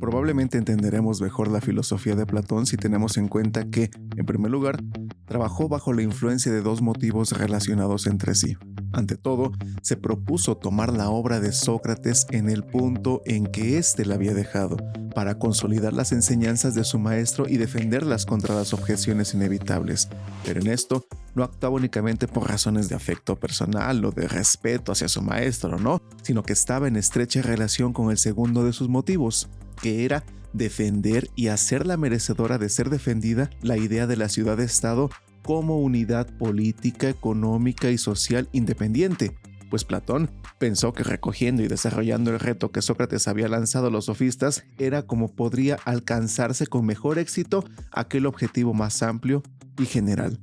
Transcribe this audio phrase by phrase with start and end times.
[0.00, 4.80] Probablemente entenderemos mejor la filosofía de Platón si tenemos en cuenta que, en primer lugar,
[5.26, 8.56] trabajó bajo la influencia de dos motivos relacionados entre sí.
[8.92, 14.06] Ante todo, se propuso tomar la obra de Sócrates en el punto en que éste
[14.06, 14.76] la había dejado,
[15.14, 20.08] para consolidar las enseñanzas de su maestro y defenderlas contra las objeciones inevitables.
[20.44, 21.04] Pero en esto
[21.34, 26.00] no actuaba únicamente por razones de afecto personal o de respeto hacia su maestro, no,
[26.22, 29.48] sino que estaba en estrecha relación con el segundo de sus motivos,
[29.80, 35.10] que era defender y hacerla merecedora de ser defendida la idea de la ciudad-estado
[35.42, 39.36] como unidad política, económica y social independiente,
[39.70, 44.06] pues Platón pensó que recogiendo y desarrollando el reto que Sócrates había lanzado a los
[44.06, 49.42] sofistas era como podría alcanzarse con mejor éxito aquel objetivo más amplio
[49.78, 50.38] y general.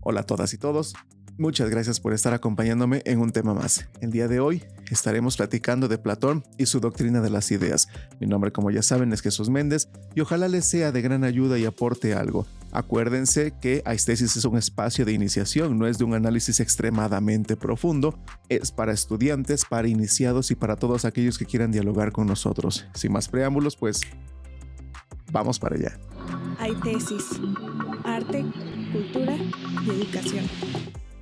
[0.00, 0.94] Hola a todas y todos,
[1.38, 3.88] Muchas gracias por estar acompañándome en un tema más.
[4.00, 4.64] El día de hoy
[4.94, 7.88] estaremos platicando de Platón y su doctrina de las ideas.
[8.20, 11.58] Mi nombre, como ya saben, es Jesús Méndez y ojalá les sea de gran ayuda
[11.58, 12.46] y aporte algo.
[12.70, 18.18] Acuérdense que Aistesis es un espacio de iniciación, no es de un análisis extremadamente profundo,
[18.48, 22.86] es para estudiantes, para iniciados y para todos aquellos que quieran dialogar con nosotros.
[22.94, 24.02] Sin más preámbulos, pues
[25.32, 25.98] vamos para allá.
[26.58, 27.24] Aistesis,
[28.04, 28.44] arte,
[28.92, 29.36] cultura
[29.86, 30.44] y educación.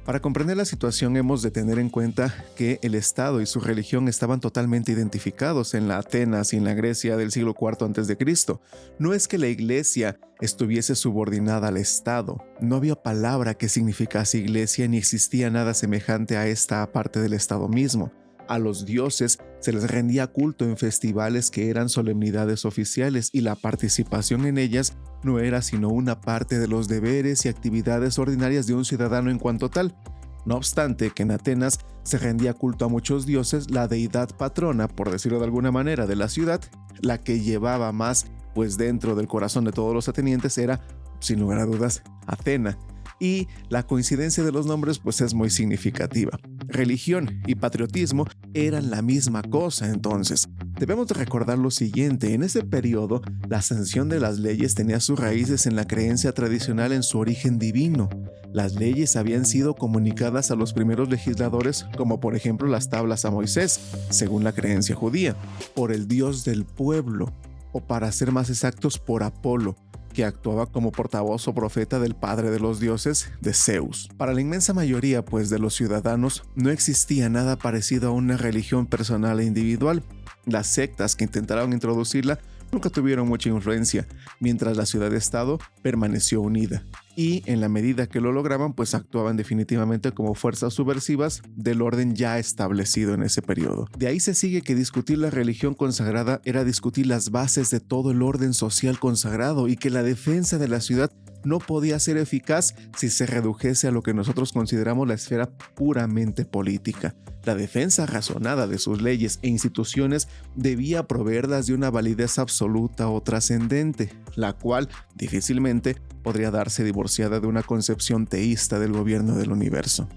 [0.06, 4.06] Para comprender la situación hemos de tener en cuenta que el Estado y su religión
[4.06, 8.58] estaban totalmente identificados en la Atenas y en la Grecia del siglo IV a.C.
[9.00, 14.86] No es que la iglesia estuviese subordinada al Estado, no había palabra que significase iglesia
[14.86, 18.12] ni existía nada semejante a esta parte del Estado mismo.
[18.46, 23.56] A los dioses se les rendía culto en festivales que eran solemnidades oficiales y la
[23.56, 28.74] participación en ellas no era sino una parte de los deberes y actividades ordinarias de
[28.74, 29.96] un ciudadano en cuanto tal.
[30.44, 35.10] No obstante que en Atenas se rendía culto a muchos dioses, la deidad patrona, por
[35.10, 36.60] decirlo de alguna manera, de la ciudad,
[37.00, 40.80] la que llevaba más pues dentro del corazón de todos los atenienses era,
[41.18, 42.78] sin lugar a dudas, Atena
[43.20, 46.38] y la coincidencia de los nombres pues es muy significativa.
[46.68, 50.48] Religión y patriotismo eran la misma cosa entonces.
[50.78, 55.66] Debemos recordar lo siguiente, en ese periodo la sanción de las leyes tenía sus raíces
[55.66, 58.08] en la creencia tradicional en su origen divino.
[58.52, 63.30] Las leyes habían sido comunicadas a los primeros legisladores, como por ejemplo las tablas a
[63.30, 63.80] Moisés,
[64.10, 65.36] según la creencia judía,
[65.74, 67.32] por el Dios del pueblo,
[67.72, 69.76] o para ser más exactos, por Apolo,
[70.16, 74.08] que actuaba como portavoz o profeta del padre de los dioses, de Zeus.
[74.16, 78.86] Para la inmensa mayoría, pues, de los ciudadanos, no existía nada parecido a una religión
[78.86, 80.02] personal e individual.
[80.46, 82.38] Las sectas que intentaron introducirla
[82.72, 84.08] nunca tuvieron mucha influencia,
[84.40, 86.86] mientras la ciudad-estado permaneció unida.
[87.16, 92.14] Y en la medida que lo lograban, pues actuaban definitivamente como fuerzas subversivas del orden
[92.14, 93.88] ya establecido en ese periodo.
[93.98, 98.10] De ahí se sigue que discutir la religión consagrada era discutir las bases de todo
[98.10, 101.10] el orden social consagrado y que la defensa de la ciudad
[101.46, 106.44] no podía ser eficaz si se redujese a lo que nosotros consideramos la esfera puramente
[106.44, 107.14] política.
[107.44, 113.22] La defensa razonada de sus leyes e instituciones debía proveerlas de una validez absoluta o
[113.22, 115.94] trascendente, la cual difícilmente
[116.24, 120.08] podría darse divorciada de una concepción teísta del gobierno del universo.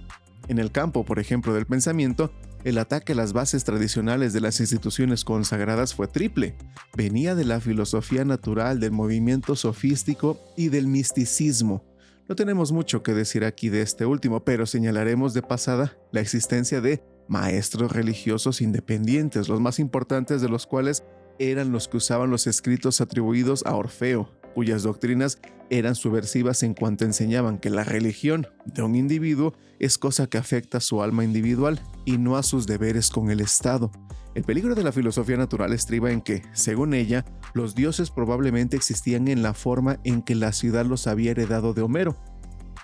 [0.47, 2.31] En el campo, por ejemplo, del pensamiento,
[2.63, 6.55] el ataque a las bases tradicionales de las instituciones consagradas fue triple.
[6.97, 11.85] Venía de la filosofía natural, del movimiento sofístico y del misticismo.
[12.27, 16.81] No tenemos mucho que decir aquí de este último, pero señalaremos de pasada la existencia
[16.81, 21.03] de maestros religiosos independientes, los más importantes de los cuales
[21.37, 25.39] eran los que usaban los escritos atribuidos a Orfeo, cuyas doctrinas
[25.69, 30.79] eran subversivas en cuanto enseñaban que la religión de un individuo es cosa que afecta
[30.79, 33.91] a su alma individual y no a sus deberes con el Estado.
[34.35, 39.27] El peligro de la filosofía natural estriba en que, según ella, los dioses probablemente existían
[39.27, 42.15] en la forma en que la ciudad los había heredado de Homero,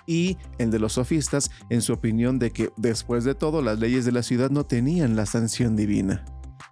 [0.06, 4.04] y el de los sofistas en su opinión de que, después de todo, las leyes
[4.04, 6.24] de la ciudad no tenían la sanción divina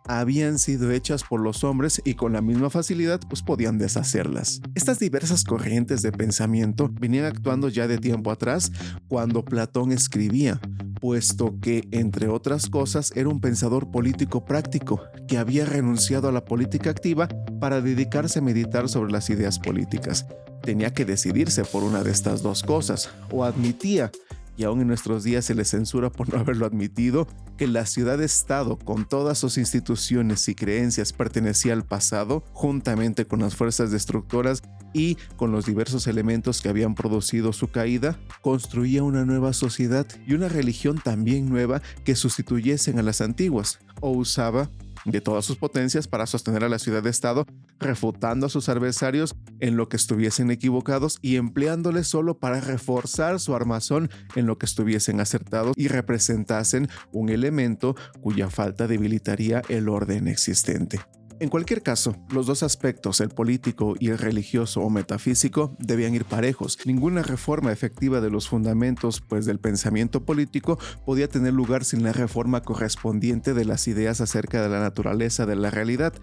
[0.06, 4.60] habían sido hechas por los hombres y con la misma facilidad pues podían deshacerlas.
[4.74, 8.70] Estas diversas corrientes de pensamiento venían actuando ya de tiempo atrás
[9.08, 10.60] cuando Platón escribía,
[11.00, 16.44] puesto que, entre otras cosas, era un pensador político práctico que había renunciado a la
[16.44, 17.28] política activa
[17.60, 20.26] para dedicarse a meditar sobre las ideas políticas.
[20.62, 24.10] Tenía que decidirse por una de estas dos cosas, o admitía
[24.56, 28.78] y aún en nuestros días se le censura por no haberlo admitido, que la ciudad-estado
[28.78, 34.62] con todas sus instituciones y creencias pertenecía al pasado, juntamente con las fuerzas destructoras
[34.92, 40.34] y con los diversos elementos que habían producido su caída, construía una nueva sociedad y
[40.34, 44.70] una religión también nueva que sustituyesen a las antiguas, o usaba
[45.04, 47.46] de todas sus potencias para sostener a la ciudad-estado,
[47.78, 53.54] refutando a sus adversarios en lo que estuviesen equivocados y empleándoles solo para reforzar su
[53.54, 60.28] armazón en lo que estuviesen acertados y representasen un elemento cuya falta debilitaría el orden
[60.28, 61.00] existente.
[61.40, 66.24] En cualquier caso, los dos aspectos, el político y el religioso o metafísico, debían ir
[66.24, 66.78] parejos.
[66.84, 72.12] Ninguna reforma efectiva de los fundamentos, pues del pensamiento político, podía tener lugar sin la
[72.12, 76.14] reforma correspondiente de las ideas acerca de la naturaleza de la realidad.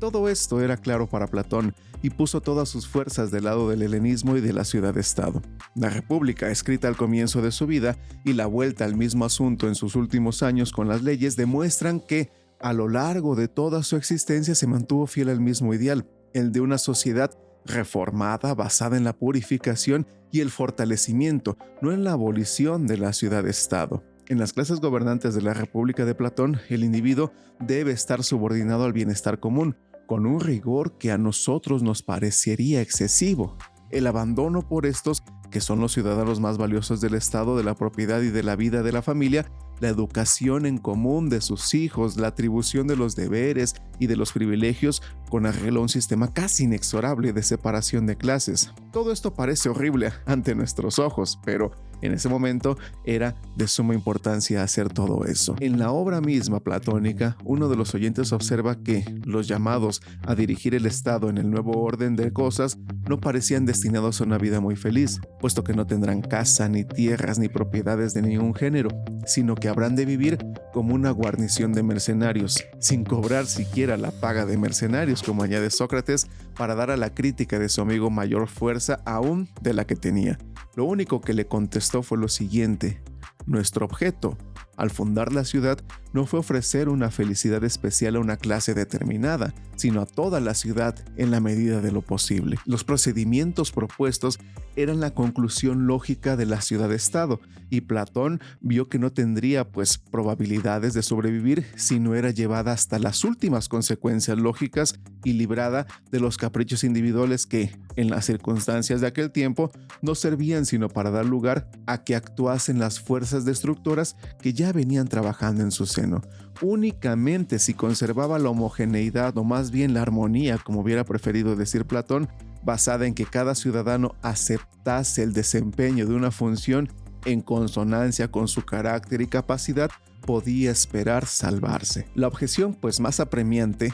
[0.00, 4.36] Todo esto era claro para Platón y puso todas sus fuerzas del lado del helenismo
[4.36, 5.42] y de la ciudad-estado.
[5.74, 9.74] La República, escrita al comienzo de su vida, y la vuelta al mismo asunto en
[9.74, 12.30] sus últimos años con las leyes demuestran que
[12.64, 16.62] a lo largo de toda su existencia se mantuvo fiel al mismo ideal, el de
[16.62, 17.30] una sociedad
[17.66, 24.02] reformada basada en la purificación y el fortalecimiento, no en la abolición de la ciudad-estado.
[24.28, 28.94] En las clases gobernantes de la República de Platón, el individuo debe estar subordinado al
[28.94, 29.76] bienestar común,
[30.06, 33.58] con un rigor que a nosotros nos parecería excesivo.
[33.90, 38.22] El abandono por estos, que son los ciudadanos más valiosos del Estado, de la propiedad
[38.22, 42.28] y de la vida de la familia, la educación en común de sus hijos, la
[42.28, 47.32] atribución de los deberes y de los privilegios con arreglo a un sistema casi inexorable
[47.32, 48.72] de separación de clases.
[48.92, 54.62] Todo esto parece horrible ante nuestros ojos, pero en ese momento era de suma importancia
[54.62, 55.56] hacer todo eso.
[55.60, 60.74] En la obra misma platónica, uno de los oyentes observa que los llamados a dirigir
[60.74, 64.76] el Estado en el nuevo orden de cosas no parecían destinados a una vida muy
[64.76, 68.88] feliz, puesto que no tendrán casa, ni tierras, ni propiedades de ningún género,
[69.26, 70.38] sino que habrán de vivir
[70.72, 76.26] como una guarnición de mercenarios, sin cobrar siquiera la paga de mercenarios, como añade Sócrates,
[76.56, 80.38] para dar a la crítica de su amigo mayor fuerza aún de la que tenía.
[80.76, 83.00] Lo único que le contestó fue lo siguiente,
[83.46, 84.36] nuestro objeto,
[84.76, 85.78] al fundar la ciudad,
[86.12, 90.94] no fue ofrecer una felicidad especial a una clase determinada, sino a toda la ciudad
[91.16, 92.58] en la medida de lo posible.
[92.66, 94.38] Los procedimientos propuestos
[94.76, 97.40] eran la conclusión lógica de la ciudad-estado,
[97.70, 102.98] y Platón vio que no tendría pues probabilidades de sobrevivir si no era llevada hasta
[102.98, 109.06] las últimas consecuencias lógicas y librada de los caprichos individuales que, en las circunstancias de
[109.06, 109.70] aquel tiempo,
[110.02, 115.08] no servían sino para dar lugar a que actuasen las fuerzas destructoras que ya venían
[115.08, 116.22] trabajando en su seno.
[116.62, 122.28] Únicamente si conservaba la homogeneidad o más bien la armonía, como hubiera preferido decir Platón,
[122.62, 126.88] basada en que cada ciudadano aceptase el desempeño de una función
[127.26, 129.90] en consonancia con su carácter y capacidad,
[130.22, 132.06] podía esperar salvarse.
[132.14, 133.92] La objeción, pues más apremiante,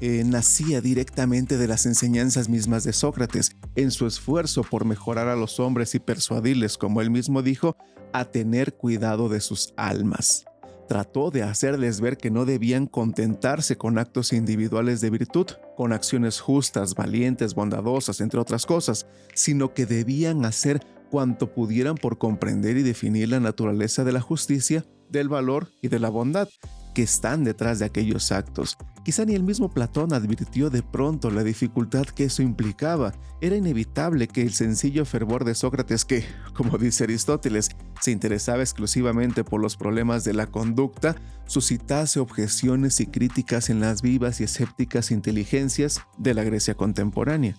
[0.00, 5.36] eh, nacía directamente de las enseñanzas mismas de Sócrates, en su esfuerzo por mejorar a
[5.36, 7.76] los hombres y persuadirles, como él mismo dijo,
[8.12, 10.44] a tener cuidado de sus almas.
[10.88, 15.46] Trató de hacerles ver que no debían contentarse con actos individuales de virtud,
[15.76, 20.80] con acciones justas, valientes, bondadosas, entre otras cosas, sino que debían hacer
[21.10, 26.00] cuanto pudieran por comprender y definir la naturaleza de la justicia, del valor y de
[26.00, 26.48] la bondad,
[26.94, 28.78] que están detrás de aquellos actos.
[29.04, 33.12] Quizá ni el mismo Platón advirtió de pronto la dificultad que eso implicaba.
[33.42, 36.24] Era inevitable que el sencillo fervor de Sócrates que,
[36.54, 37.68] como dice Aristóteles,
[38.00, 44.00] se interesaba exclusivamente por los problemas de la conducta, suscitase objeciones y críticas en las
[44.00, 47.56] vivas y escépticas inteligencias de la Grecia contemporánea.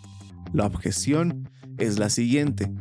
[0.52, 2.72] La objeción es la siguiente.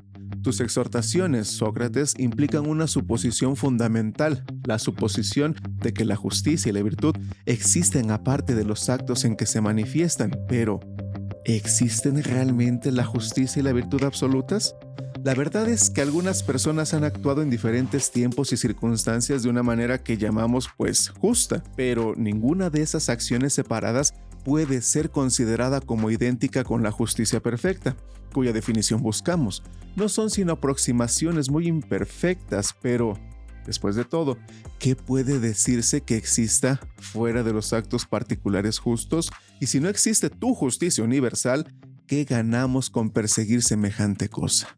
[0.44, 6.82] Tus exhortaciones, Sócrates, implican una suposición fundamental, la suposición de que la justicia y la
[6.82, 10.80] virtud existen aparte de los actos en que se manifiestan, pero
[11.46, 14.76] ¿existen realmente la justicia y la virtud absolutas?
[15.24, 19.62] La verdad es que algunas personas han actuado en diferentes tiempos y circunstancias de una
[19.62, 24.12] manera que llamamos pues justa, pero ninguna de esas acciones separadas
[24.44, 27.96] puede ser considerada como idéntica con la justicia perfecta,
[28.32, 29.62] cuya definición buscamos.
[29.96, 33.18] No son sino aproximaciones muy imperfectas, pero,
[33.66, 34.36] después de todo,
[34.78, 39.30] ¿qué puede decirse que exista fuera de los actos particulares justos?
[39.60, 41.72] Y si no existe tu justicia universal,
[42.06, 44.76] ¿qué ganamos con perseguir semejante cosa?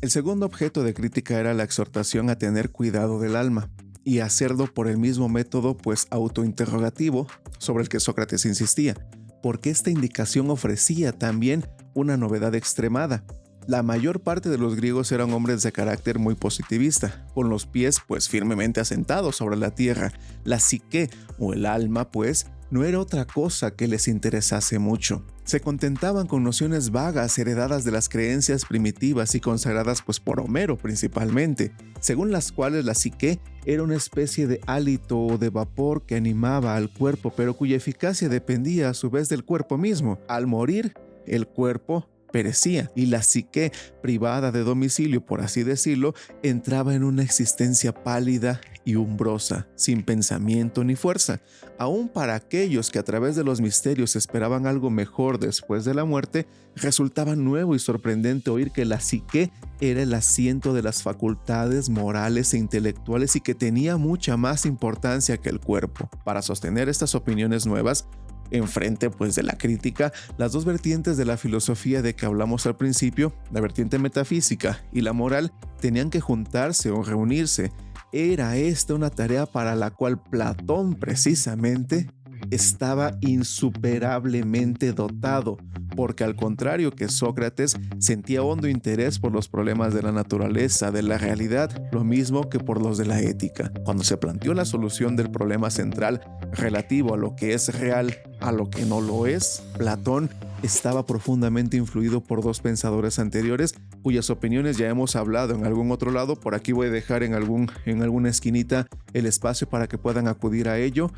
[0.00, 3.70] El segundo objeto de crítica era la exhortación a tener cuidado del alma
[4.08, 7.26] y hacerlo por el mismo método pues autointerrogativo
[7.58, 8.94] sobre el que Sócrates insistía,
[9.42, 13.22] porque esta indicación ofrecía también una novedad extremada.
[13.66, 17.98] La mayor parte de los griegos eran hombres de carácter muy positivista, con los pies
[18.06, 20.14] pues firmemente asentados sobre la tierra.
[20.42, 25.22] La psique o el alma pues no era otra cosa que les interesase mucho.
[25.48, 30.76] Se contentaban con nociones vagas heredadas de las creencias primitivas y consagradas pues por Homero
[30.76, 36.16] principalmente, según las cuales la psique era una especie de hálito o de vapor que
[36.16, 40.18] animaba al cuerpo, pero cuya eficacia dependía a su vez del cuerpo mismo.
[40.28, 40.92] Al morir,
[41.26, 46.12] el cuerpo perecía y la psique, privada de domicilio, por así decirlo,
[46.42, 51.42] entraba en una existencia pálida y umbrosa, sin pensamiento ni fuerza.
[51.78, 56.06] Aún para aquellos que a través de los misterios esperaban algo mejor después de la
[56.06, 59.52] muerte, resultaba nuevo y sorprendente oír que la psique
[59.82, 65.36] era el asiento de las facultades morales e intelectuales y que tenía mucha más importancia
[65.36, 66.08] que el cuerpo.
[66.24, 68.06] Para sostener estas opiniones nuevas,
[68.50, 72.76] enfrente pues de la crítica las dos vertientes de la filosofía de que hablamos al
[72.76, 77.70] principio, la vertiente metafísica y la moral, tenían que juntarse o reunirse.
[78.12, 82.08] Era esta una tarea para la cual Platón precisamente
[82.50, 85.58] estaba insuperablemente dotado,
[85.94, 91.02] porque al contrario que Sócrates sentía hondo interés por los problemas de la naturaleza, de
[91.02, 93.72] la realidad, lo mismo que por los de la ética.
[93.84, 96.22] Cuando se planteó la solución del problema central
[96.52, 100.30] relativo a lo que es real, a lo que no lo es, Platón
[100.62, 106.10] estaba profundamente influido por dos pensadores anteriores cuyas opiniones ya hemos hablado en algún otro
[106.10, 106.36] lado.
[106.36, 110.28] Por aquí voy a dejar en, algún, en alguna esquinita el espacio para que puedan
[110.28, 111.10] acudir a ello.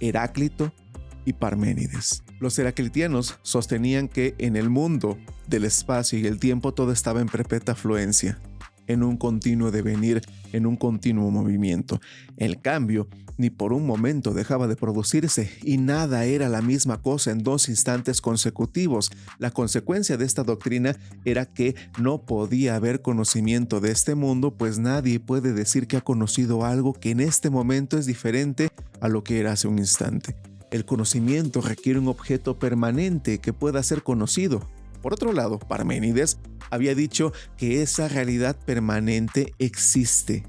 [0.00, 0.72] Heráclito
[1.24, 2.22] y Parménides.
[2.40, 7.28] Los heraclitianos sostenían que en el mundo del espacio y el tiempo todo estaba en
[7.28, 8.38] perpetua fluencia,
[8.86, 10.22] en un continuo devenir,
[10.52, 12.00] en un continuo movimiento.
[12.36, 17.30] El cambio ni por un momento dejaba de producirse y nada era la misma cosa
[17.30, 19.10] en dos instantes consecutivos.
[19.38, 24.78] La consecuencia de esta doctrina era que no podía haber conocimiento de este mundo, pues
[24.78, 29.24] nadie puede decir que ha conocido algo que en este momento es diferente a lo
[29.24, 30.36] que era hace un instante.
[30.70, 34.68] El conocimiento requiere un objeto permanente que pueda ser conocido.
[35.02, 36.38] Por otro lado, Parménides
[36.70, 40.44] había dicho que esa realidad permanente existe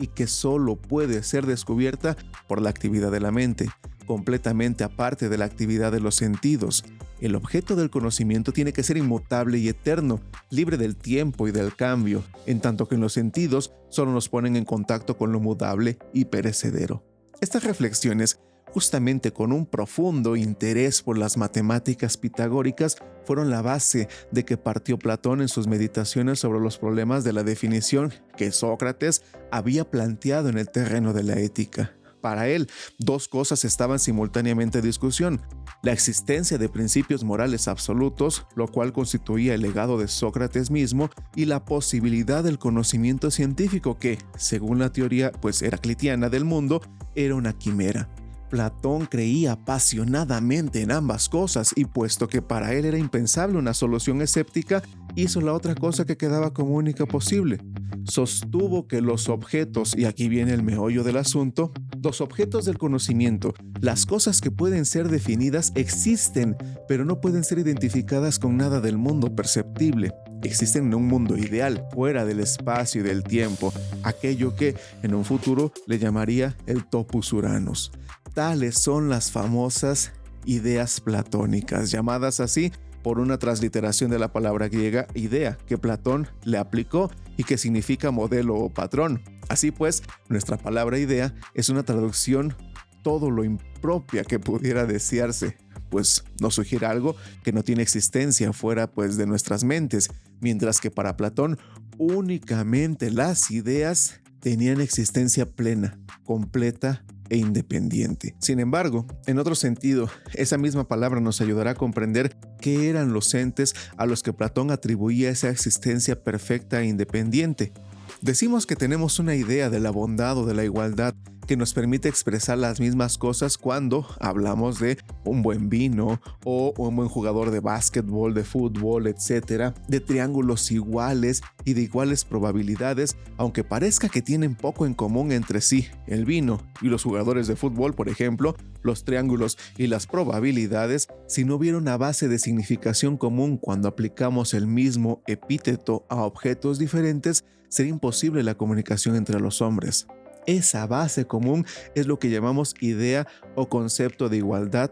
[0.00, 2.16] y que solo puede ser descubierta
[2.48, 3.68] por la actividad de la mente,
[4.06, 6.84] completamente aparte de la actividad de los sentidos.
[7.20, 11.76] El objeto del conocimiento tiene que ser inmutable y eterno, libre del tiempo y del
[11.76, 15.98] cambio, en tanto que en los sentidos solo nos ponen en contacto con lo mudable
[16.14, 17.04] y perecedero.
[17.42, 18.40] Estas reflexiones
[18.72, 24.98] justamente con un profundo interés por las matemáticas pitagóricas, fueron la base de que partió
[24.98, 30.58] Platón en sus meditaciones sobre los problemas de la definición que Sócrates había planteado en
[30.58, 31.92] el terreno de la ética.
[32.20, 35.40] Para él, dos cosas estaban simultáneamente en discusión.
[35.82, 41.46] La existencia de principios morales absolutos, lo cual constituía el legado de Sócrates mismo, y
[41.46, 46.82] la posibilidad del conocimiento científico que, según la teoría pues heraclitiana del mundo,
[47.14, 48.08] era una quimera.
[48.50, 54.20] Platón creía apasionadamente en ambas cosas y puesto que para él era impensable una solución
[54.20, 54.82] escéptica,
[55.14, 57.58] hizo la otra cosa que quedaba como única posible.
[58.04, 63.54] Sostuvo que los objetos, y aquí viene el meollo del asunto, los objetos del conocimiento,
[63.80, 66.56] las cosas que pueden ser definidas existen,
[66.88, 70.12] pero no pueden ser identificadas con nada del mundo perceptible.
[70.42, 75.24] Existen en un mundo ideal, fuera del espacio y del tiempo, aquello que en un
[75.24, 77.92] futuro le llamaría el topus uranus.
[78.34, 80.12] Tales son las famosas
[80.44, 86.58] ideas platónicas, llamadas así por una transliteración de la palabra griega idea que Platón le
[86.58, 89.22] aplicó y que significa modelo o patrón.
[89.48, 92.54] Así pues, nuestra palabra idea es una traducción
[93.02, 95.56] todo lo impropia que pudiera desearse,
[95.90, 100.90] pues nos sugiere algo que no tiene existencia fuera pues de nuestras mentes, mientras que
[100.90, 101.58] para Platón
[101.98, 108.34] únicamente las ideas tenían existencia plena, completa e independiente.
[108.40, 113.32] Sin embargo, en otro sentido, esa misma palabra nos ayudará a comprender qué eran los
[113.34, 117.72] entes a los que Platón atribuía esa existencia perfecta e independiente.
[118.20, 121.14] Decimos que tenemos una idea de la bondad o de la igualdad
[121.50, 126.94] que nos permite expresar las mismas cosas cuando hablamos de un buen vino o un
[126.94, 133.64] buen jugador de básquetbol, de fútbol, etcétera, de triángulos iguales y de iguales probabilidades, aunque
[133.64, 137.94] parezca que tienen poco en común entre sí, el vino y los jugadores de fútbol,
[137.94, 143.56] por ejemplo, los triángulos y las probabilidades, si no hubiera una base de significación común
[143.56, 150.06] cuando aplicamos el mismo epíteto a objetos diferentes, sería imposible la comunicación entre los hombres.
[150.46, 154.90] Esa base común es lo que llamamos idea o concepto de igualdad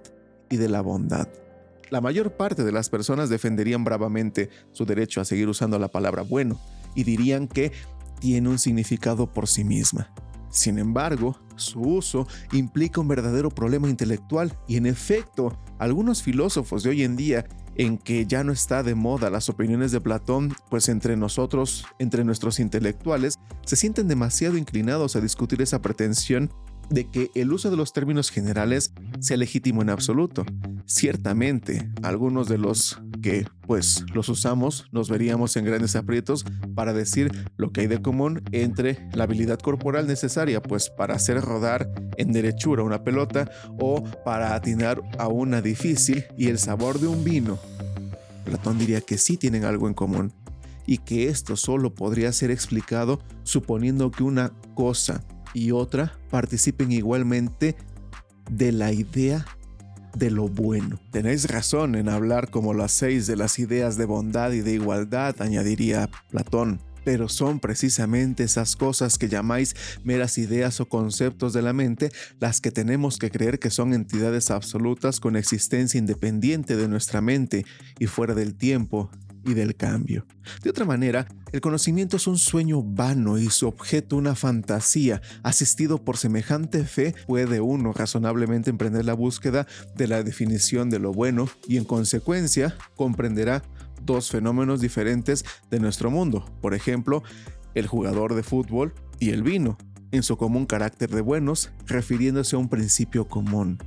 [0.50, 1.28] y de la bondad.
[1.90, 6.22] La mayor parte de las personas defenderían bravamente su derecho a seguir usando la palabra
[6.22, 6.60] bueno
[6.94, 7.72] y dirían que
[8.20, 10.12] tiene un significado por sí misma.
[10.50, 16.90] Sin embargo, su uso implica un verdadero problema intelectual y en efecto, algunos filósofos de
[16.90, 17.46] hoy en día
[17.78, 22.24] en que ya no está de moda las opiniones de Platón, pues entre nosotros, entre
[22.24, 26.52] nuestros intelectuales, se sienten demasiado inclinados a discutir esa pretensión
[26.90, 30.44] de que el uso de los términos generales sea legítimo en absoluto.
[30.86, 37.30] Ciertamente, algunos de los que pues los usamos nos veríamos en grandes aprietos para decir
[37.56, 42.32] lo que hay de común entre la habilidad corporal necesaria pues para hacer rodar en
[42.32, 47.58] derechura una pelota o para atinar a una difícil y el sabor de un vino.
[48.44, 50.32] Platón diría que sí tienen algo en común
[50.86, 55.22] y que esto solo podría ser explicado suponiendo que una cosa
[55.54, 57.76] y otra participen igualmente
[58.50, 59.44] de la idea
[60.14, 61.00] de lo bueno.
[61.10, 65.40] Tenéis razón en hablar como lo hacéis de las ideas de bondad y de igualdad,
[65.40, 69.74] añadiría Platón, pero son precisamente esas cosas que llamáis
[70.04, 74.50] meras ideas o conceptos de la mente las que tenemos que creer que son entidades
[74.50, 77.64] absolutas con existencia independiente de nuestra mente
[77.98, 79.10] y fuera del tiempo
[79.44, 80.26] y del cambio.
[80.62, 85.20] De otra manera, el conocimiento es un sueño vano y su objeto una fantasía.
[85.42, 89.66] Asistido por semejante fe, puede uno razonablemente emprender la búsqueda
[89.96, 93.62] de la definición de lo bueno y en consecuencia comprenderá
[94.02, 96.44] dos fenómenos diferentes de nuestro mundo.
[96.60, 97.22] Por ejemplo,
[97.74, 99.78] el jugador de fútbol y el vino,
[100.10, 103.78] en su común carácter de buenos, refiriéndose a un principio común.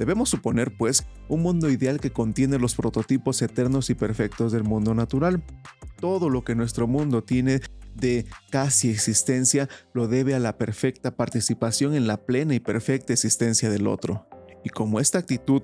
[0.00, 4.94] Debemos suponer, pues, un mundo ideal que contiene los prototipos eternos y perfectos del mundo
[4.94, 5.42] natural.
[6.00, 7.60] Todo lo que nuestro mundo tiene
[7.94, 13.68] de casi existencia lo debe a la perfecta participación en la plena y perfecta existencia
[13.68, 14.26] del otro.
[14.64, 15.60] Y como esta actitud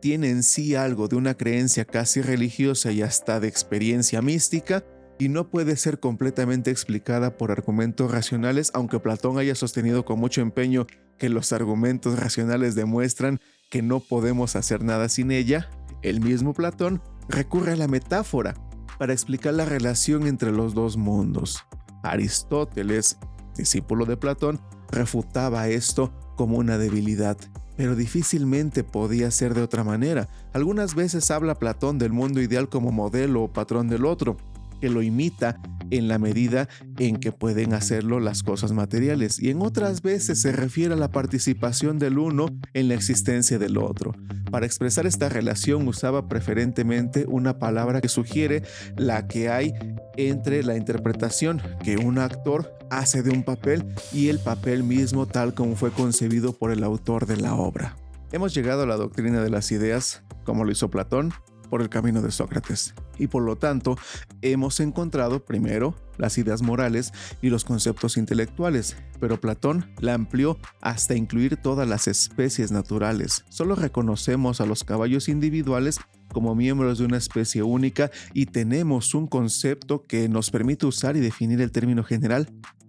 [0.00, 4.84] tiene en sí algo de una creencia casi religiosa y hasta de experiencia mística,
[5.18, 10.42] y no puede ser completamente explicada por argumentos racionales, aunque Platón haya sostenido con mucho
[10.42, 10.86] empeño
[11.18, 13.40] que los argumentos racionales demuestran
[13.70, 15.70] que no podemos hacer nada sin ella,
[16.02, 18.54] el mismo Platón recurre a la metáfora
[18.98, 21.64] para explicar la relación entre los dos mundos.
[22.02, 23.18] Aristóteles,
[23.56, 24.60] discípulo de Platón,
[24.90, 27.36] refutaba esto como una debilidad,
[27.76, 30.28] pero difícilmente podía ser de otra manera.
[30.52, 34.36] Algunas veces habla Platón del mundo ideal como modelo o patrón del otro,
[34.80, 39.62] que lo imita en la medida en que pueden hacerlo las cosas materiales y en
[39.62, 44.12] otras veces se refiere a la participación del uno en la existencia del otro.
[44.50, 48.62] Para expresar esta relación usaba preferentemente una palabra que sugiere
[48.96, 49.72] la que hay
[50.16, 55.54] entre la interpretación que un actor hace de un papel y el papel mismo tal
[55.54, 57.96] como fue concebido por el autor de la obra.
[58.32, 61.32] Hemos llegado a la doctrina de las ideas, como lo hizo Platón,
[61.70, 62.94] por el camino de Sócrates.
[63.18, 63.96] Y por lo tanto,
[64.42, 71.14] hemos encontrado primero las ideas morales y los conceptos intelectuales, pero Platón la amplió hasta
[71.14, 73.44] incluir todas las especies naturales.
[73.48, 75.98] Solo reconocemos a los caballos individuales
[76.32, 81.20] como miembros de una especie única y tenemos un concepto que nos permite usar y
[81.20, 82.48] definir el término general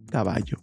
[0.10, 0.58] caballo,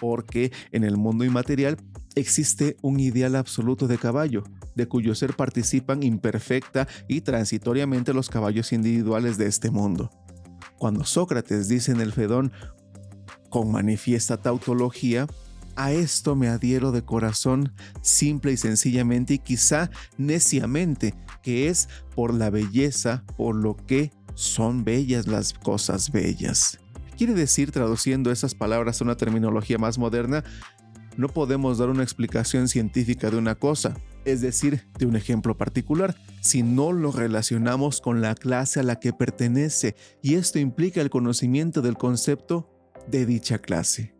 [0.00, 1.78] porque en el mundo inmaterial
[2.14, 4.42] existe un ideal absoluto de caballo,
[4.78, 10.10] de cuyo ser participan imperfecta y transitoriamente los caballos individuales de este mundo.
[10.78, 12.52] Cuando Sócrates dice en el Fedón,
[13.50, 15.26] con manifiesta tautología,
[15.76, 22.32] a esto me adhiero de corazón, simple y sencillamente y quizá neciamente, que es por
[22.32, 26.78] la belleza, por lo que son bellas las cosas bellas.
[27.16, 30.44] Quiere decir, traduciendo esas palabras a una terminología más moderna,
[31.16, 33.96] no podemos dar una explicación científica de una cosa,
[34.32, 39.00] es decir, de un ejemplo particular, si no lo relacionamos con la clase a la
[39.00, 42.70] que pertenece, y esto implica el conocimiento del concepto
[43.06, 44.14] de dicha clase.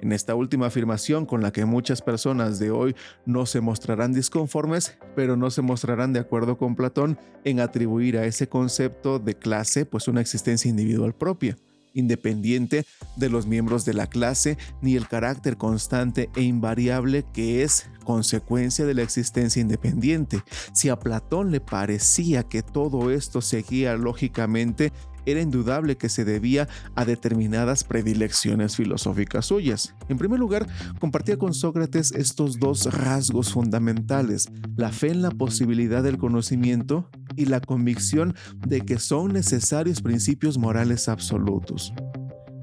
[0.00, 2.94] En esta última afirmación con la que muchas personas de hoy
[3.24, 8.26] no se mostrarán disconformes, pero no se mostrarán de acuerdo con Platón en atribuir a
[8.26, 11.56] ese concepto de clase pues una existencia individual propia
[11.94, 12.84] independiente
[13.16, 18.84] de los miembros de la clase, ni el carácter constante e invariable que es consecuencia
[18.84, 20.42] de la existencia independiente.
[20.72, 24.92] Si a Platón le parecía que todo esto seguía lógicamente,
[25.26, 29.94] era indudable que se debía a determinadas predilecciones filosóficas suyas.
[30.08, 30.66] En primer lugar,
[31.00, 37.46] compartía con Sócrates estos dos rasgos fundamentales, la fe en la posibilidad del conocimiento y
[37.46, 38.34] la convicción
[38.66, 41.92] de que son necesarios principios morales absolutos.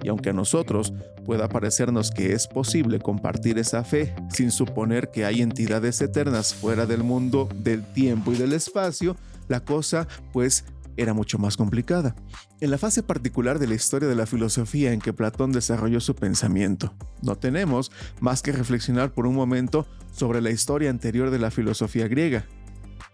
[0.04, 0.94] Y aunque a nosotros
[1.26, 6.86] pueda parecernos que es posible compartir esa fe sin suponer que hay entidades eternas fuera
[6.86, 9.16] del mundo, del tiempo y del espacio,
[9.48, 10.66] la cosa pues
[10.98, 12.16] era mucho más complicada.
[12.60, 16.16] En la fase particular de la historia de la filosofía en que Platón desarrolló su
[16.16, 21.52] pensamiento, no tenemos más que reflexionar por un momento sobre la historia anterior de la
[21.52, 22.46] filosofía griega,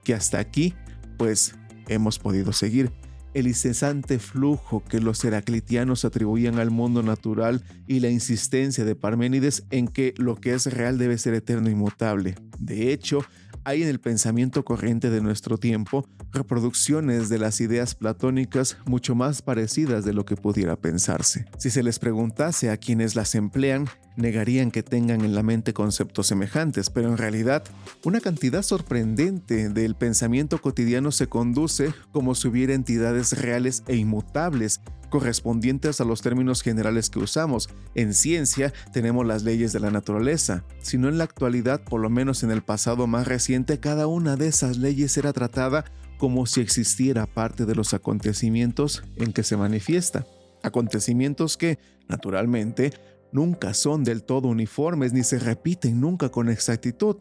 [0.04, 0.74] que hasta aquí,
[1.18, 1.56] pues,
[1.88, 2.92] hemos podido seguir
[3.34, 9.63] el incesante flujo que los heraclitianos atribuían al mundo natural y la insistencia de Parménides
[9.70, 12.36] en que lo que es real debe ser eterno e inmutable.
[12.58, 13.24] De hecho,
[13.63, 19.41] hay en el pensamiento corriente de nuestro tiempo reproducciones de las ideas platónicas mucho más
[19.41, 21.45] parecidas de lo que pudiera pensarse.
[21.58, 26.28] Si se les preguntase a quienes las emplean, negarían que tengan en la mente conceptos
[26.28, 27.63] semejantes, pero en realidad
[28.04, 34.82] una cantidad sorprendente del pensamiento cotidiano se conduce como si hubiera entidades reales e inmutables
[35.10, 37.69] correspondientes a los términos generales que usamos.
[37.95, 42.43] En ciencia tenemos las leyes de la naturaleza, sino en la actualidad, por lo menos
[42.43, 45.86] en el pasado más reciente, cada una de esas leyes era tratada
[46.17, 50.25] como si existiera parte de los acontecimientos en que se manifiesta.
[50.63, 52.93] Acontecimientos que, naturalmente,
[53.32, 57.17] nunca son del todo uniformes ni se repiten nunca con exactitud.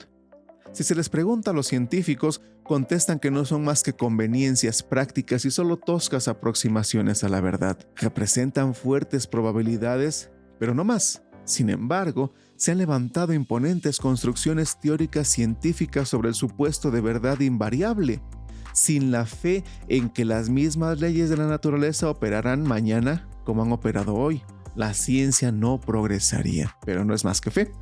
[0.73, 5.45] Si se les pregunta a los científicos, contestan que no son más que conveniencias prácticas
[5.45, 7.79] y solo toscas aproximaciones a la verdad.
[7.97, 11.23] Representan fuertes probabilidades, pero no más.
[11.45, 18.21] Sin embargo, se han levantado imponentes construcciones teóricas científicas sobre el supuesto de verdad invariable,
[18.77, 23.73] sin la fe en que las mismas leyes de la naturaleza operarán mañana como han
[23.73, 24.43] operado hoy.
[24.75, 27.73] La ciencia no progresaría, pero no es más que fe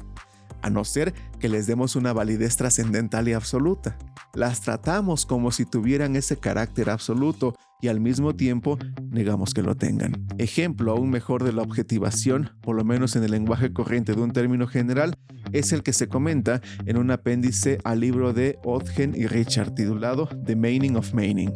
[0.63, 3.99] a no ser que les demos una validez trascendental y absoluta.
[4.35, 8.79] Las tratamos como si tuvieran ese carácter absoluto y al mismo tiempo
[9.11, 10.27] negamos que lo tengan.
[10.39, 14.33] Ejemplo aún mejor de la objetivación, por lo menos en el lenguaje corriente de un
[14.33, 15.15] término general,
[15.53, 20.29] es el que se comenta en un apéndice al libro de Odgen y Richard titulado
[20.45, 21.53] The Meaning of Meaning.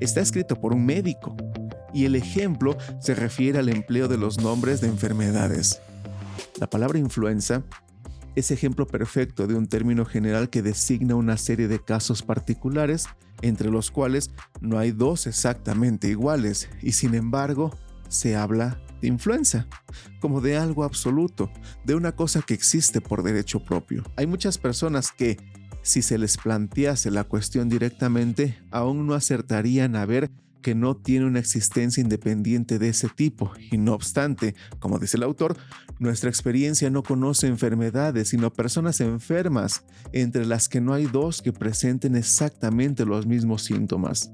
[0.00, 1.36] Está escrito por un médico
[1.94, 5.80] y el ejemplo se refiere al empleo de los nombres de enfermedades.
[6.58, 7.62] La palabra influenza
[8.36, 13.06] es ejemplo perfecto de un término general que designa una serie de casos particulares,
[13.42, 17.76] entre los cuales no hay dos exactamente iguales, y sin embargo
[18.08, 19.66] se habla de influenza,
[20.20, 21.50] como de algo absoluto,
[21.84, 24.04] de una cosa que existe por derecho propio.
[24.16, 25.38] Hay muchas personas que,
[25.82, 30.30] si se les plantease la cuestión directamente, aún no acertarían a ver
[30.74, 35.56] no tiene una existencia independiente de ese tipo, y no obstante, como dice el autor,
[35.98, 41.52] nuestra experiencia no conoce enfermedades, sino personas enfermas, entre las que no hay dos que
[41.52, 44.30] presenten exactamente los mismos síntomas.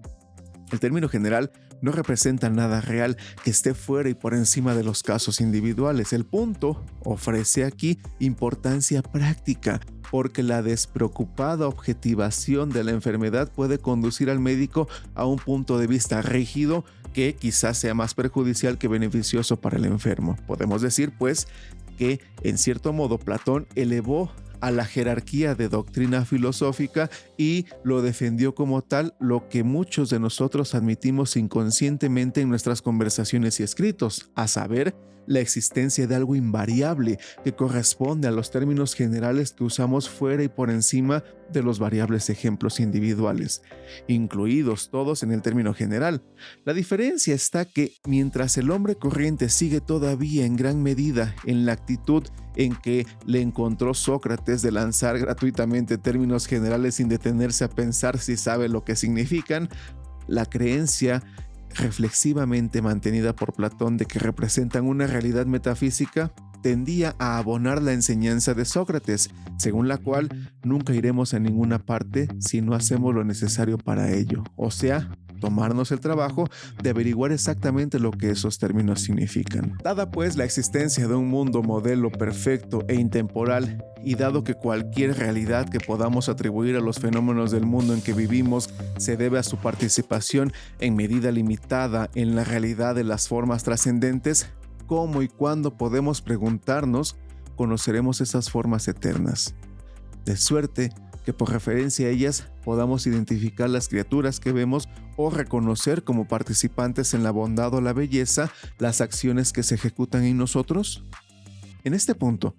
[0.70, 5.02] El término general no representa nada real que esté fuera y por encima de los
[5.02, 6.12] casos individuales.
[6.12, 9.80] El punto ofrece aquí importancia práctica,
[10.12, 15.86] porque la despreocupada objetivación de la enfermedad puede conducir al médico a un punto de
[15.86, 20.36] vista rígido que quizás sea más perjudicial que beneficioso para el enfermo.
[20.46, 21.48] Podemos decir, pues,
[21.96, 28.54] que en cierto modo Platón elevó a la jerarquía de doctrina filosófica y lo defendió
[28.54, 34.46] como tal, lo que muchos de nosotros admitimos inconscientemente en nuestras conversaciones y escritos, a
[34.46, 34.94] saber,
[35.26, 40.48] la existencia de algo invariable que corresponde a los términos generales que usamos fuera y
[40.48, 43.62] por encima de los variables ejemplos individuales,
[44.08, 46.22] incluidos todos en el término general.
[46.64, 51.72] La diferencia está que mientras el hombre corriente sigue todavía en gran medida en la
[51.72, 52.24] actitud
[52.56, 58.36] en que le encontró Sócrates de lanzar gratuitamente términos generales sin detenerse a pensar si
[58.36, 59.68] sabe lo que significan,
[60.26, 61.22] la creencia
[61.76, 66.32] reflexivamente mantenida por Platón de que representan una realidad metafísica,
[66.62, 72.28] tendía a abonar la enseñanza de Sócrates, según la cual nunca iremos a ninguna parte
[72.38, 75.10] si no hacemos lo necesario para ello, o sea,
[75.42, 76.48] tomarnos el trabajo
[76.80, 79.76] de averiguar exactamente lo que esos términos significan.
[79.82, 85.18] Dada pues la existencia de un mundo modelo perfecto e intemporal, y dado que cualquier
[85.18, 89.42] realidad que podamos atribuir a los fenómenos del mundo en que vivimos se debe a
[89.42, 94.48] su participación en medida limitada en la realidad de las formas trascendentes,
[94.86, 97.16] ¿cómo y cuándo podemos preguntarnos
[97.56, 99.54] conoceremos esas formas eternas?
[100.24, 100.90] De suerte
[101.24, 107.14] que por referencia a ellas podamos identificar las criaturas que vemos o reconocer como participantes
[107.14, 111.04] en la bondad o la belleza las acciones que se ejecutan en nosotros?
[111.84, 112.54] En este punto,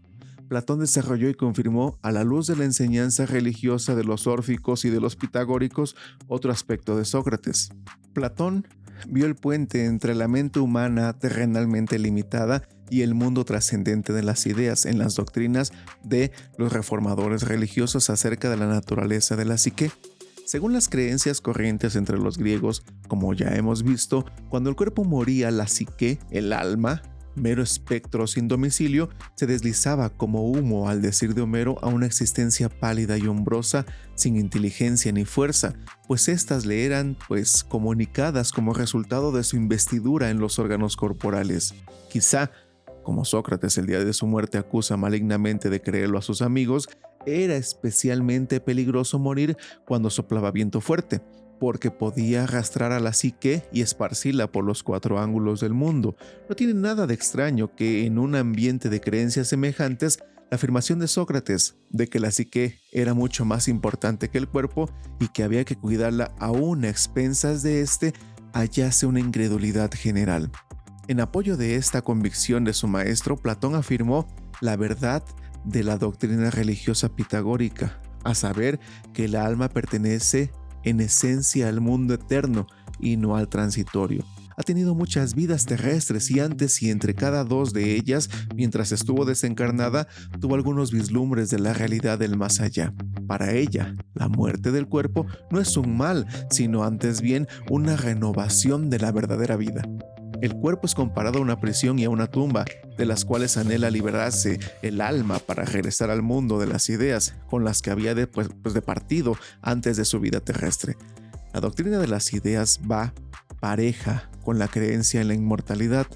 [0.47, 4.89] Platón desarrolló y confirmó a la luz de la enseñanza religiosa de los órficos y
[4.89, 5.95] de los pitagóricos
[6.27, 7.71] otro aspecto de Sócrates.
[8.13, 8.67] Platón
[9.07, 14.45] vio el puente entre la mente humana terrenalmente limitada y el mundo trascendente de las
[14.45, 15.71] ideas en las doctrinas
[16.03, 19.91] de los reformadores religiosos acerca de la naturaleza de la psique.
[20.45, 25.49] Según las creencias corrientes entre los griegos, como ya hemos visto, cuando el cuerpo moría,
[25.51, 27.01] la psique, el alma,
[27.35, 32.69] mero espectro sin domicilio, se deslizaba como humo, al decir de Homero, a una existencia
[32.69, 35.73] pálida y hombrosa, sin inteligencia ni fuerza,
[36.07, 41.73] pues éstas le eran, pues, comunicadas como resultado de su investidura en los órganos corporales.
[42.09, 42.51] Quizá,
[43.03, 46.87] como Sócrates el día de su muerte acusa malignamente de creerlo a sus amigos,
[47.25, 51.21] era especialmente peligroso morir cuando soplaba viento fuerte,
[51.63, 56.17] porque podía arrastrar a la psique y esparcirla por los cuatro ángulos del mundo.
[56.49, 60.19] No tiene nada de extraño que en un ambiente de creencias semejantes,
[60.51, 64.89] la afirmación de Sócrates de que la psique era mucho más importante que el cuerpo
[65.21, 68.11] y que había que cuidarla aún a expensas de éste,
[68.51, 70.51] hallase una incredulidad general.
[71.07, 74.27] En apoyo de esta convicción de su maestro, Platón afirmó
[74.59, 75.23] la verdad
[75.63, 78.81] de la doctrina religiosa pitagórica, a saber
[79.13, 80.51] que el alma pertenece
[80.83, 82.67] en esencia al mundo eterno
[82.99, 84.23] y no al transitorio.
[84.55, 89.25] Ha tenido muchas vidas terrestres y antes y entre cada dos de ellas, mientras estuvo
[89.25, 90.07] desencarnada,
[90.39, 92.93] tuvo algunos vislumbres de la realidad del más allá.
[93.27, 98.89] Para ella, la muerte del cuerpo no es un mal, sino antes bien una renovación
[98.89, 99.81] de la verdadera vida.
[100.43, 102.65] El cuerpo es comparado a una prisión y a una tumba,
[102.97, 107.63] de las cuales anhela liberarse el alma para regresar al mundo de las ideas con
[107.63, 108.75] las que había de, pues, pues,
[109.61, 110.97] antes de su vida terrestre.
[111.53, 113.13] La doctrina de las ideas va
[113.61, 116.07] pareja con la creencia en la inmortalidad,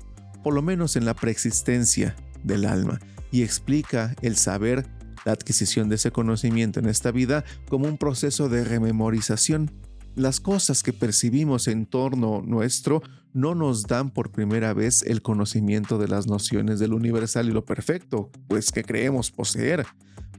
[0.43, 2.99] por lo menos en la preexistencia del alma,
[3.31, 4.85] y explica el saber,
[5.23, 9.71] la adquisición de ese conocimiento en esta vida como un proceso de rememorización
[10.17, 13.03] las cosas que percibimos en torno nuestro
[13.33, 17.65] no nos dan por primera vez el conocimiento de las nociones del universal y lo
[17.65, 19.85] perfecto, pues que creemos poseer.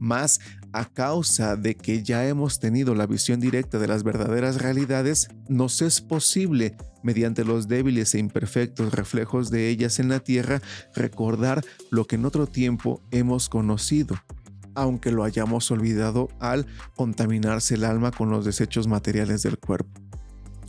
[0.01, 0.41] Más
[0.73, 5.81] a causa de que ya hemos tenido la visión directa de las verdaderas realidades, nos
[5.81, 10.61] es posible, mediante los débiles e imperfectos reflejos de ellas en la tierra,
[10.93, 14.15] recordar lo que en otro tiempo hemos conocido
[14.81, 16.65] aunque lo hayamos olvidado al
[16.95, 20.01] contaminarse el alma con los desechos materiales del cuerpo.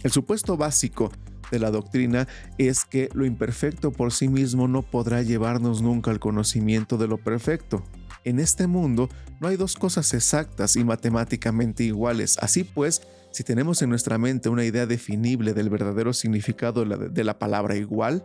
[0.03, 1.11] El supuesto básico
[1.51, 6.20] de la doctrina es que lo imperfecto por sí mismo no podrá llevarnos nunca al
[6.20, 7.85] conocimiento de lo perfecto.
[8.25, 9.09] En este mundo
[9.40, 12.38] no hay dos cosas exactas y matemáticamente iguales.
[12.40, 17.38] Así pues, si tenemos en nuestra mente una idea definible del verdadero significado de la,
[17.38, 18.25] palabra igual,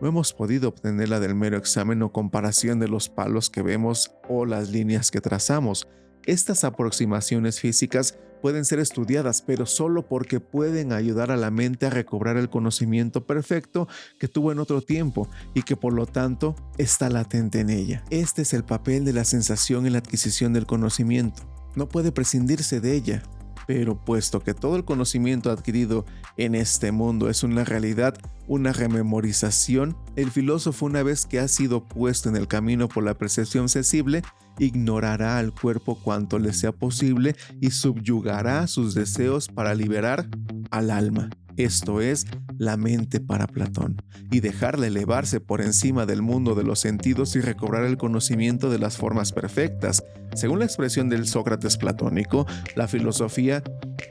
[0.00, 4.46] no hemos podido obtenerla del mero examen o comparación de los palos que vemos o
[4.46, 5.86] las líneas que trazamos.
[6.26, 11.90] Estas aproximaciones físicas pueden ser estudiadas, pero solo porque pueden ayudar a la mente a
[11.90, 17.10] recobrar el conocimiento perfecto que tuvo en otro tiempo y que por lo tanto está
[17.10, 18.04] latente en ella.
[18.10, 21.42] Este es el papel de la sensación en la adquisición del conocimiento.
[21.76, 23.22] No puede prescindirse de ella.
[23.72, 26.04] Pero puesto que todo el conocimiento adquirido
[26.36, 31.86] en este mundo es una realidad, una rememorización, el filósofo una vez que ha sido
[31.86, 34.22] puesto en el camino por la percepción sensible,
[34.58, 40.28] ignorará al cuerpo cuanto le sea posible y subyugará sus deseos para liberar
[40.72, 41.30] al alma
[41.64, 42.26] esto es,
[42.58, 47.40] la mente para Platón, y dejarla elevarse por encima del mundo de los sentidos y
[47.40, 50.04] recobrar el conocimiento de las formas perfectas.
[50.34, 52.46] Según la expresión del Sócrates platónico,
[52.76, 53.62] la filosofía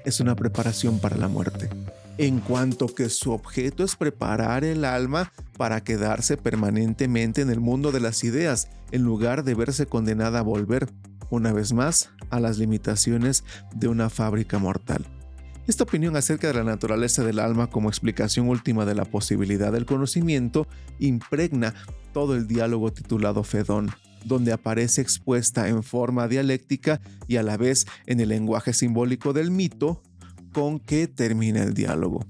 [0.06, 1.70] es una preparación para la muerte,
[2.18, 7.92] en cuanto que su objeto es preparar el alma para quedarse permanentemente en el mundo
[7.92, 10.90] de las ideas, en lugar de verse condenada a volver,
[11.30, 13.44] una vez más, a las limitaciones
[13.76, 15.06] de una fábrica mortal.
[15.70, 19.86] Esta opinión acerca de la naturaleza del alma como explicación última de la posibilidad del
[19.86, 21.76] conocimiento impregna
[22.12, 23.92] todo el diálogo titulado Fedón,
[24.26, 29.52] donde aparece expuesta en forma dialéctica y a la vez en el lenguaje simbólico del
[29.52, 30.02] mito
[30.54, 32.26] con que termina el diálogo.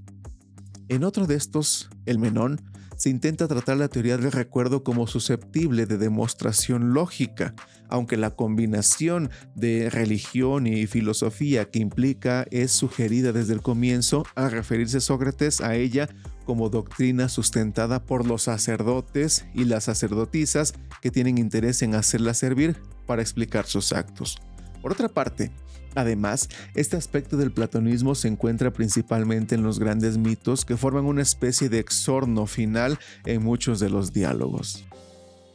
[0.89, 2.60] En otro de estos, el Menón,
[2.99, 7.55] se intenta tratar la teoría del recuerdo como susceptible de demostración lógica,
[7.88, 14.51] aunque la combinación de religión y filosofía que implica es sugerida desde el comienzo al
[14.51, 16.09] referirse Sócrates a ella
[16.43, 22.75] como doctrina sustentada por los sacerdotes y las sacerdotisas que tienen interés en hacerla servir
[23.07, 24.39] para explicar sus actos.
[24.81, 25.51] Por otra parte,
[25.95, 31.21] Además, este aspecto del platonismo se encuentra principalmente en los grandes mitos que forman una
[31.21, 34.86] especie de exorno final en muchos de los diálogos.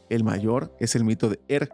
[0.09, 1.69] El mayor es el mito de Er,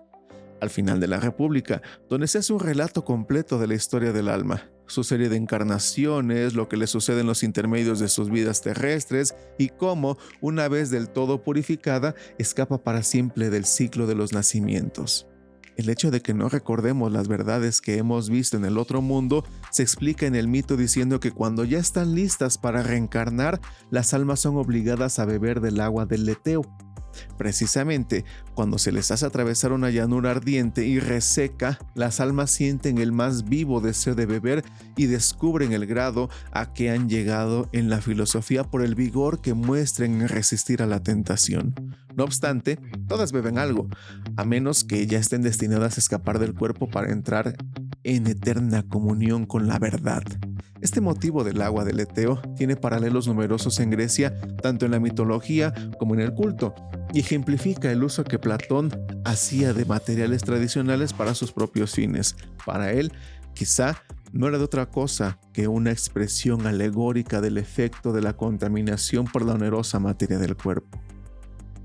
[0.61, 4.29] al final de la República, donde se hace un relato completo de la historia del
[4.29, 8.61] alma, su serie de encarnaciones, lo que le sucede en los intermedios de sus vidas
[8.61, 14.33] terrestres y cómo, una vez del todo purificada, escapa para siempre del ciclo de los
[14.33, 15.30] nacimientos.
[15.77, 19.43] El hecho de que no recordemos las verdades que hemos visto en el otro mundo
[19.71, 24.39] se explica en el mito diciendo que cuando ya están listas para reencarnar, las almas
[24.41, 26.63] son obligadas a beber del agua del leteo,
[27.37, 33.11] Precisamente, cuando se les hace atravesar una llanura ardiente y reseca, las almas sienten el
[33.11, 34.63] más vivo deseo de beber
[34.95, 39.53] y descubren el grado a que han llegado en la filosofía por el vigor que
[39.53, 41.73] muestren en resistir a la tentación.
[42.15, 43.87] No obstante, todas beben algo,
[44.35, 47.55] a menos que ya estén destinadas a escapar del cuerpo para entrar
[48.03, 50.23] en eterna comunión con la verdad.
[50.81, 55.73] Este motivo del agua del Eteo tiene paralelos numerosos en Grecia, tanto en la mitología
[55.99, 56.73] como en el culto,
[57.13, 58.91] y ejemplifica el uso que Platón
[59.23, 62.35] hacía de materiales tradicionales para sus propios fines.
[62.65, 63.11] Para él,
[63.53, 69.25] quizá no era de otra cosa que una expresión alegórica del efecto de la contaminación
[69.25, 70.99] por la onerosa materia del cuerpo.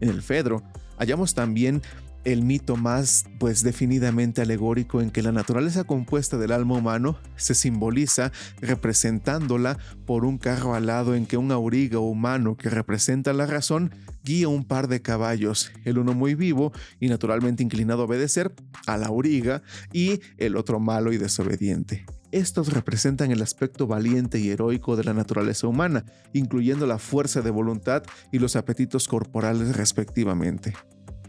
[0.00, 0.62] En el Fedro
[0.98, 1.83] hallamos también
[2.27, 7.55] el mito más pues definidamente alegórico en que la naturaleza compuesta del alma humano se
[7.55, 13.95] simboliza representándola por un carro alado en que un auriga humano que representa la razón
[14.25, 18.53] guía un par de caballos, el uno muy vivo y naturalmente inclinado a obedecer
[18.89, 19.62] a la auriga
[19.93, 22.07] y el otro malo y desobediente.
[22.33, 27.51] Estos representan el aspecto valiente y heroico de la naturaleza humana, incluyendo la fuerza de
[27.51, 30.75] voluntad y los apetitos corporales respectivamente.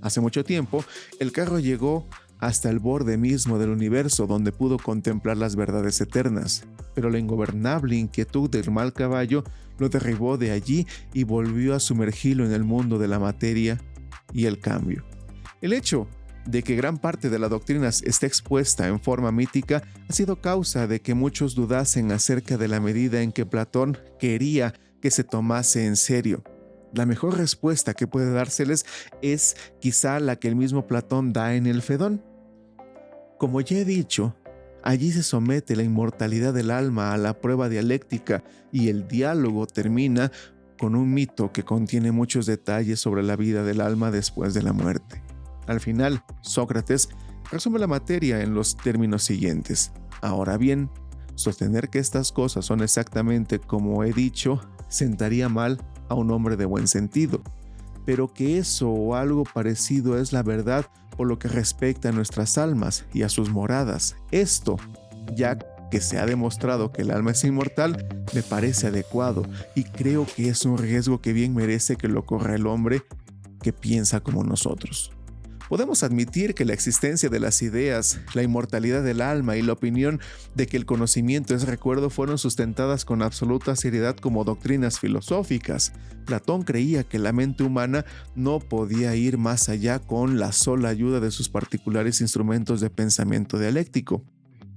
[0.01, 0.83] Hace mucho tiempo,
[1.19, 2.07] el carro llegó
[2.39, 7.95] hasta el borde mismo del universo donde pudo contemplar las verdades eternas, pero la ingobernable
[7.95, 9.43] inquietud del mal caballo
[9.79, 13.79] lo derribó de allí y volvió a sumergirlo en el mundo de la materia
[14.33, 15.03] y el cambio.
[15.61, 16.07] El hecho
[16.45, 20.87] de que gran parte de la doctrina esté expuesta en forma mítica ha sido causa
[20.87, 25.85] de que muchos dudasen acerca de la medida en que Platón quería que se tomase
[25.85, 26.43] en serio
[26.93, 28.85] la mejor respuesta que puede dárseles
[29.21, 32.23] es quizá la que el mismo Platón da en el Fedón.
[33.37, 34.35] Como ya he dicho,
[34.83, 40.31] allí se somete la inmortalidad del alma a la prueba dialéctica y el diálogo termina
[40.79, 44.73] con un mito que contiene muchos detalles sobre la vida del alma después de la
[44.73, 45.21] muerte.
[45.65, 47.09] Al final, Sócrates
[47.51, 49.91] resume la materia en los términos siguientes.
[50.21, 50.89] Ahora bien,
[51.35, 56.65] sostener que estas cosas son exactamente como he dicho sentaría mal a un hombre de
[56.65, 57.41] buen sentido,
[58.05, 62.57] pero que eso o algo parecido es la verdad por lo que respecta a nuestras
[62.57, 64.15] almas y a sus moradas.
[64.31, 64.77] Esto,
[65.35, 65.57] ya
[65.89, 69.43] que se ha demostrado que el alma es inmortal, me parece adecuado
[69.75, 73.01] y creo que es un riesgo que bien merece que lo corra el hombre
[73.61, 75.16] que piensa como nosotros.
[75.69, 80.21] Podemos admitir que la existencia de las ideas, la inmortalidad del alma y la opinión
[80.55, 85.91] de que el conocimiento es recuerdo fueron sustentadas con absoluta seriedad como doctrinas filosóficas.
[86.25, 91.19] Platón creía que la mente humana no podía ir más allá con la sola ayuda
[91.19, 94.23] de sus particulares instrumentos de pensamiento dialéctico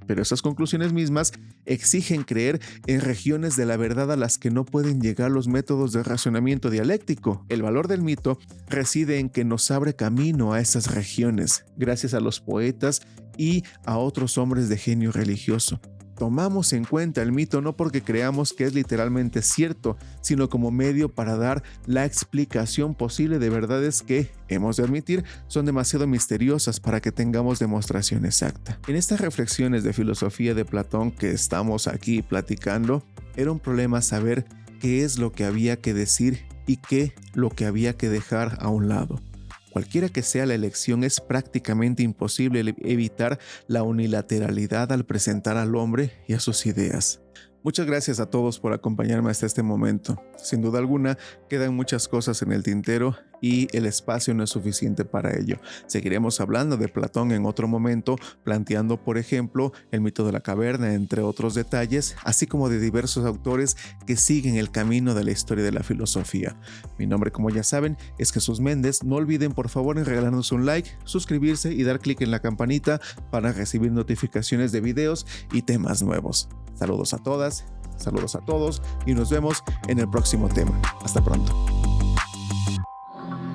[0.07, 1.33] pero esas conclusiones mismas
[1.67, 5.93] exigen creer en regiones de la verdad a las que no pueden llegar los métodos
[5.93, 7.45] de razonamiento dialéctico.
[7.49, 12.21] El valor del mito reside en que nos abre camino a esas regiones, gracias a
[12.21, 13.03] los poetas
[13.37, 15.81] y a otros hombres de genio religioso
[16.21, 21.09] tomamos en cuenta el mito no porque creamos que es literalmente cierto, sino como medio
[21.09, 27.01] para dar la explicación posible de verdades que, hemos de admitir, son demasiado misteriosas para
[27.01, 28.79] que tengamos demostración exacta.
[28.87, 33.03] En estas reflexiones de filosofía de Platón que estamos aquí platicando,
[33.35, 34.45] era un problema saber
[34.79, 38.69] qué es lo que había que decir y qué lo que había que dejar a
[38.69, 39.23] un lado.
[39.71, 46.13] Cualquiera que sea la elección, es prácticamente imposible evitar la unilateralidad al presentar al hombre
[46.27, 47.20] y a sus ideas.
[47.63, 50.17] Muchas gracias a todos por acompañarme hasta este momento.
[50.39, 51.19] Sin duda alguna,
[51.51, 55.59] quedan muchas cosas en el tintero y el espacio no es suficiente para ello.
[55.87, 60.95] Seguiremos hablando de Platón en otro momento, planteando, por ejemplo, el mito de la caverna,
[60.95, 65.63] entre otros detalles, así como de diversos autores que siguen el camino de la historia
[65.63, 66.57] de la filosofía.
[66.99, 69.05] Mi nombre, como ya saben, es Jesús Méndez.
[69.05, 73.03] No olviden, por favor, en regalarnos un like, suscribirse y dar clic en la campanita
[73.31, 76.49] para recibir notificaciones de videos y temas nuevos.
[76.81, 77.67] Saludos a todas,
[77.99, 80.81] saludos a todos y nos vemos en el próximo tema.
[81.05, 81.53] Hasta pronto.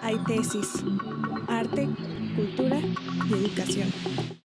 [0.03, 0.83] Hay tesis,
[1.47, 1.89] arte,
[2.35, 2.77] cultura
[3.27, 4.44] y educación.